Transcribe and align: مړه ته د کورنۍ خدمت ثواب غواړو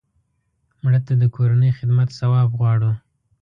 مړه 0.81 0.99
ته 1.05 1.13
د 1.21 1.23
کورنۍ 1.35 1.71
خدمت 1.79 2.09
ثواب 2.19 2.49
غواړو 2.59 2.91